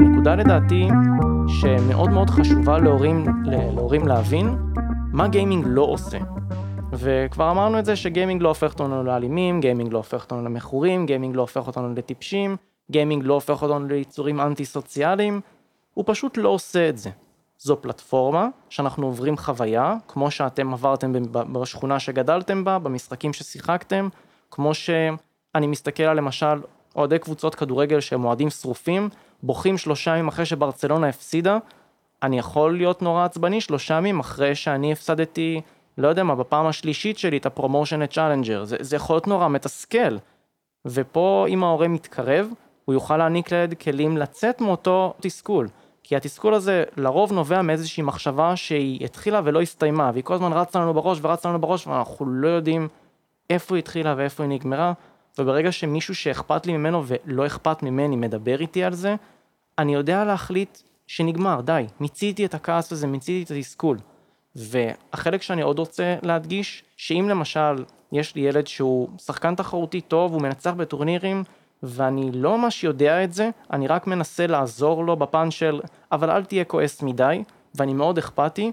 נקודה 0.00 0.34
לדעתי 0.34 0.88
שמאוד 1.48 2.10
מאוד 2.10 2.30
חשובה 2.30 2.78
להורים, 2.78 3.26
להורים 3.44 4.08
להבין 4.08 4.56
מה 5.12 5.28
גיימינג 5.28 5.64
לא 5.68 5.82
עושה. 5.82 6.18
וכבר 6.92 7.50
אמרנו 7.50 7.78
את 7.78 7.84
זה 7.84 7.96
שגיימינג 7.96 8.42
לא 8.42 8.48
הופך 8.48 8.72
אותנו 8.72 9.04
לאלימים, 9.04 9.60
גיימינג 9.60 9.92
לא 9.92 9.98
הופך 9.98 10.22
אותנו 10.22 10.44
למכורים, 10.44 11.06
גיימינג 11.06 11.36
לא 11.36 11.40
הופך 11.40 11.66
אותנו 11.66 11.94
לטיפשים, 11.94 12.56
גיימינג 12.90 13.24
לא 13.24 13.34
הופך 13.34 13.62
אותנו 13.62 13.86
ליצורים 13.86 14.40
אנטי 14.40 14.64
סוציאליים, 14.64 15.40
הוא 15.94 16.04
פשוט 16.06 16.36
לא 16.36 16.48
עושה 16.48 16.88
את 16.88 16.98
זה. 16.98 17.10
זו 17.58 17.82
פלטפורמה 17.82 18.48
שאנחנו 18.68 19.06
עוברים 19.06 19.36
חוויה, 19.36 19.94
כמו 20.08 20.30
שאתם 20.30 20.72
עברתם 20.72 21.12
בשכונה 21.32 22.00
שגדלתם 22.00 22.64
בה, 22.64 22.78
במשחקים 22.78 23.32
ששיחקתם, 23.32 24.08
כמו 24.50 24.74
שאני 24.74 25.66
מסתכל 25.66 26.02
על 26.02 26.16
למשל 26.16 26.62
אוהדי 26.96 27.18
קבוצות 27.18 27.54
כדורגל 27.54 28.00
שהם 28.00 28.24
אוהדים 28.24 28.50
שרופים, 28.50 29.08
בוכים 29.42 29.78
שלושה 29.78 30.10
ימים 30.10 30.28
אחרי 30.28 30.46
שברצלונה 30.46 31.08
הפסידה, 31.08 31.58
אני 32.22 32.38
יכול 32.38 32.76
להיות 32.76 33.02
נורא 33.02 33.24
עצבני 33.24 33.60
שלושה 33.60 33.94
ימים 33.94 34.20
אחרי 34.20 34.54
שאני 34.54 34.92
הפסדתי, 34.92 35.60
לא 35.98 36.08
יודע 36.08 36.22
מה, 36.22 36.34
בפעם 36.34 36.66
השלישית 36.66 37.18
שלי 37.18 37.36
את 37.36 37.46
ה 37.46 37.52
promotion 37.52 38.06
challenger, 38.06 38.64
זה, 38.64 38.76
זה 38.80 38.96
יכול 38.96 39.16
להיות 39.16 39.26
נורא 39.26 39.48
מתסכל. 39.48 40.16
ופה 40.86 41.46
אם 41.48 41.64
ההורה 41.64 41.88
מתקרב, 41.88 42.48
הוא 42.92 42.96
יוכל 42.96 43.16
להעניק 43.16 43.52
לילד 43.52 43.74
כלים 43.74 44.16
לצאת 44.16 44.60
מאותו 44.60 45.14
תסכול. 45.20 45.68
כי 46.02 46.16
התסכול 46.16 46.54
הזה 46.54 46.84
לרוב 46.96 47.32
נובע 47.32 47.62
מאיזושהי 47.62 48.02
מחשבה 48.02 48.56
שהיא 48.56 49.04
התחילה 49.04 49.40
ולא 49.44 49.62
הסתיימה, 49.62 50.10
והיא 50.12 50.24
כל 50.24 50.34
הזמן 50.34 50.52
רצה 50.52 50.80
לנו 50.80 50.94
בראש 50.94 51.18
ורצה 51.22 51.48
לנו 51.48 51.60
בראש, 51.60 51.86
ואנחנו 51.86 52.26
לא 52.26 52.48
יודעים 52.48 52.88
איפה 53.50 53.74
היא 53.74 53.82
התחילה 53.82 54.14
ואיפה 54.16 54.42
היא 54.42 54.50
נגמרה, 54.50 54.92
וברגע 55.38 55.72
שמישהו 55.72 56.14
שאכפת 56.14 56.66
לי 56.66 56.76
ממנו 56.76 57.02
ולא 57.06 57.46
אכפת 57.46 57.82
ממני 57.82 58.16
מדבר 58.16 58.60
איתי 58.60 58.84
על 58.84 58.94
זה, 58.94 59.14
אני 59.78 59.94
יודע 59.94 60.24
להחליט 60.24 60.78
שנגמר, 61.06 61.60
די, 61.60 61.84
מיציתי 62.00 62.44
את 62.44 62.54
הכעס 62.54 62.92
הזה, 62.92 63.06
מיציתי 63.06 63.42
את 63.42 63.58
התסכול. 63.58 63.98
והחלק 64.56 65.42
שאני 65.42 65.62
עוד 65.62 65.78
רוצה 65.78 66.16
להדגיש, 66.22 66.84
שאם 66.96 67.26
למשל 67.28 67.84
יש 68.12 68.34
לי 68.34 68.40
ילד 68.40 68.66
שהוא 68.66 69.08
שחקן 69.18 69.54
תחרותי 69.54 70.00
טוב, 70.00 70.32
הוא 70.32 70.42
מנצח 70.42 70.70
בטורנירים, 70.70 71.44
ואני 71.82 72.30
לא 72.32 72.58
ממש 72.58 72.84
יודע 72.84 73.24
את 73.24 73.32
זה, 73.32 73.50
אני 73.72 73.86
רק 73.86 74.06
מנסה 74.06 74.46
לעזור 74.46 75.04
לו 75.04 75.16
בפן 75.16 75.50
של, 75.50 75.80
אבל 76.12 76.30
אל 76.30 76.44
תהיה 76.44 76.64
כועס 76.64 77.02
מדי, 77.02 77.42
ואני 77.74 77.94
מאוד 77.94 78.18
אכפתי, 78.18 78.72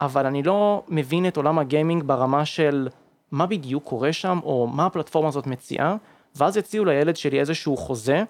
אבל 0.00 0.26
אני 0.26 0.42
לא 0.42 0.82
מבין 0.88 1.28
את 1.28 1.36
עולם 1.36 1.58
הגיימינג 1.58 2.02
ברמה 2.02 2.44
של 2.44 2.88
מה 3.30 3.46
בדיוק 3.46 3.84
קורה 3.84 4.12
שם, 4.12 4.38
או 4.42 4.66
מה 4.66 4.86
הפלטפורמה 4.86 5.28
הזאת 5.28 5.46
מציעה, 5.46 5.96
ואז 6.36 6.56
יציעו 6.56 6.84
לילד 6.84 7.16
שלי 7.16 7.40
איזשהו 7.40 7.76
חוזה, 7.76 8.24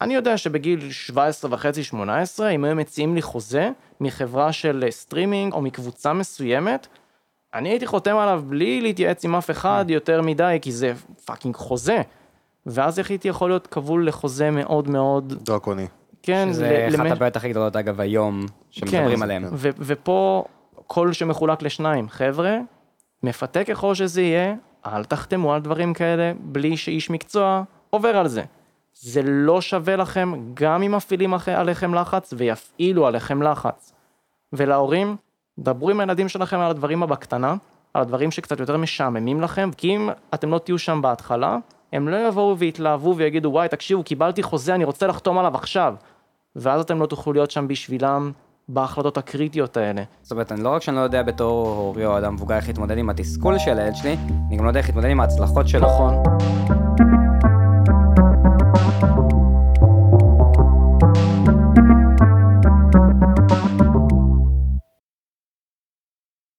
אני 0.00 0.14
יודע 0.14 0.36
שבגיל 0.36 0.90
17 0.90 1.54
וחצי, 1.54 1.84
18, 1.84 2.48
אם 2.48 2.64
היו 2.64 2.76
מציעים 2.76 3.14
לי 3.14 3.22
חוזה 3.22 3.70
מחברה 4.00 4.52
של 4.52 4.84
סטרימינג 4.90 5.52
או 5.52 5.62
מקבוצה 5.62 6.12
מסוימת, 6.12 6.86
אני 7.54 7.68
הייתי 7.68 7.86
חותם 7.86 8.16
עליו 8.16 8.42
בלי 8.46 8.80
להתייעץ 8.80 9.24
עם 9.24 9.34
אף 9.34 9.50
אחד 9.50 9.84
יותר 9.88 10.22
מדי, 10.22 10.58
כי 10.62 10.72
זה 10.72 10.92
fucking 11.24 11.56
חוזה. 11.56 12.02
ואז 12.66 12.98
איך 12.98 13.10
הייתי 13.10 13.28
יכול 13.28 13.50
להיות 13.50 13.66
כבול 13.66 14.08
לחוזה 14.08 14.50
מאוד 14.50 14.88
מאוד... 14.88 15.34
דרקוני. 15.42 15.86
כן, 16.22 16.48
שזה 16.52 16.88
אחת 16.94 17.10
הבעיות 17.10 17.36
הכי 17.36 17.48
גדולות 17.48 17.76
אגב 17.76 18.00
היום, 18.00 18.46
שמדברים 18.70 19.16
כן, 19.16 19.22
עליהן. 19.22 19.44
ו- 19.52 19.68
ופה 19.78 20.44
קול 20.86 21.12
שמחולק 21.12 21.62
לשניים, 21.62 22.08
חבר'ה, 22.08 22.58
מפתה 23.22 23.64
ככל 23.64 23.94
שזה 23.94 24.22
יהיה, 24.22 24.54
אל 24.86 25.04
תחתמו 25.04 25.54
על 25.54 25.60
דברים 25.60 25.94
כאלה 25.94 26.32
בלי 26.40 26.76
שאיש 26.76 27.10
מקצוע 27.10 27.62
עובר 27.90 28.16
על 28.16 28.28
זה. 28.28 28.42
זה 28.94 29.20
לא 29.24 29.60
שווה 29.60 29.96
לכם, 29.96 30.32
גם 30.54 30.82
אם 30.82 30.92
מפעילים 30.92 31.34
עליכם 31.56 31.94
לחץ 31.94 32.34
ויפעילו 32.36 33.06
עליכם 33.06 33.42
לחץ. 33.42 33.92
ולהורים, 34.52 35.16
דברו 35.58 35.90
עם 35.90 36.00
הילדים 36.00 36.28
שלכם 36.28 36.58
על 36.58 36.70
הדברים 36.70 37.02
הבקטנה, 37.02 37.54
על 37.94 38.02
הדברים 38.02 38.30
שקצת 38.30 38.60
יותר 38.60 38.76
משעממים 38.76 39.40
לכם, 39.40 39.70
כי 39.76 39.96
אם 39.96 40.08
אתם 40.34 40.50
לא 40.50 40.58
תהיו 40.58 40.78
שם 40.78 41.02
בהתחלה, 41.02 41.58
הם 41.96 42.08
לא 42.08 42.28
יבואו 42.28 42.58
ויתלהבו 42.58 43.16
ויגידו 43.16 43.48
וואי 43.48 43.68
תקשיבו 43.68 44.02
קיבלתי 44.02 44.42
חוזה 44.42 44.74
אני 44.74 44.84
רוצה 44.84 45.06
לחתום 45.06 45.38
עליו 45.38 45.54
עכשיו. 45.54 45.94
ואז 46.56 46.80
אתם 46.80 47.00
לא 47.00 47.06
תוכלו 47.06 47.32
להיות 47.32 47.50
שם 47.50 47.68
בשבילם 47.68 48.32
בהחלטות 48.68 49.18
הקריטיות 49.18 49.76
האלה. 49.76 50.02
זאת 50.22 50.32
אומרת, 50.32 50.52
אני 50.52 50.64
לא 50.64 50.68
רק 50.68 50.82
שאני 50.82 50.96
לא 50.96 51.00
יודע 51.00 51.22
בתור 51.22 51.68
הורי 51.68 52.06
או 52.06 52.18
אדם 52.18 52.34
מבוגר 52.34 52.56
איך 52.56 52.68
להתמודד 52.68 52.98
עם 52.98 53.10
התסכול 53.10 53.58
של 53.58 53.78
הילד 53.78 53.94
שלי, 53.94 54.16
אני 54.48 54.56
גם 54.56 54.64
לא 54.64 54.70
יודע 54.70 54.80
איך 54.80 54.88
להתמודד 54.88 55.08
עם 55.08 55.20
ההצלחות 55.20 55.68
שלו. 55.68 55.86
נכון. 55.86 56.65